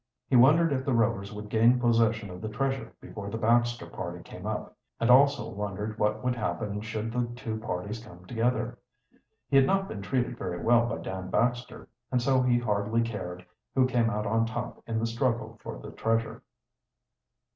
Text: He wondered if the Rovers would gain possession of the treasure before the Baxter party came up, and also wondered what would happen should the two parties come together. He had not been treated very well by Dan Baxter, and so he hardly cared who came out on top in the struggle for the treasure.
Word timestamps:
He 0.27 0.35
wondered 0.35 0.73
if 0.73 0.83
the 0.83 0.95
Rovers 0.95 1.31
would 1.31 1.47
gain 1.47 1.79
possession 1.79 2.31
of 2.31 2.41
the 2.41 2.49
treasure 2.49 2.91
before 2.99 3.29
the 3.29 3.37
Baxter 3.37 3.85
party 3.85 4.23
came 4.23 4.47
up, 4.47 4.75
and 4.99 5.11
also 5.11 5.47
wondered 5.51 5.99
what 5.99 6.23
would 6.23 6.33
happen 6.35 6.81
should 6.81 7.11
the 7.11 7.27
two 7.35 7.59
parties 7.59 8.03
come 8.03 8.25
together. 8.25 8.79
He 9.47 9.57
had 9.57 9.67
not 9.67 9.87
been 9.87 10.01
treated 10.01 10.39
very 10.39 10.59
well 10.59 10.87
by 10.87 11.03
Dan 11.03 11.29
Baxter, 11.29 11.87
and 12.11 12.19
so 12.19 12.41
he 12.41 12.57
hardly 12.57 13.03
cared 13.03 13.45
who 13.75 13.85
came 13.85 14.09
out 14.09 14.25
on 14.25 14.47
top 14.47 14.81
in 14.87 14.97
the 14.97 15.05
struggle 15.05 15.59
for 15.61 15.77
the 15.77 15.91
treasure. 15.91 16.41